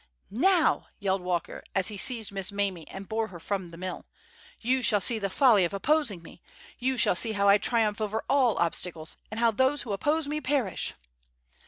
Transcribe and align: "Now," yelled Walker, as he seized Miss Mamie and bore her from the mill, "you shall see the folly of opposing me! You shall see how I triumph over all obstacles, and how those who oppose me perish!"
"Now," 0.31 0.87
yelled 0.97 1.21
Walker, 1.21 1.63
as 1.75 1.89
he 1.89 1.95
seized 1.95 2.31
Miss 2.31 2.51
Mamie 2.51 2.87
and 2.87 3.07
bore 3.07 3.27
her 3.27 3.39
from 3.39 3.69
the 3.69 3.77
mill, 3.77 4.07
"you 4.59 4.81
shall 4.81 4.99
see 4.99 5.19
the 5.19 5.29
folly 5.29 5.63
of 5.63 5.75
opposing 5.75 6.23
me! 6.23 6.41
You 6.79 6.97
shall 6.97 7.13
see 7.13 7.33
how 7.33 7.47
I 7.47 7.59
triumph 7.59 8.01
over 8.01 8.23
all 8.27 8.57
obstacles, 8.57 9.17
and 9.29 9.39
how 9.39 9.51
those 9.51 9.83
who 9.83 9.93
oppose 9.93 10.27
me 10.27 10.41
perish!" 10.41 10.95